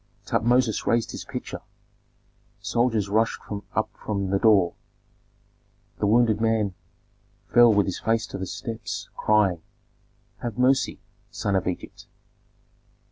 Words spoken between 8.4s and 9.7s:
steps, crying,